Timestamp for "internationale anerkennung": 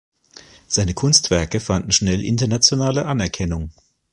2.25-3.69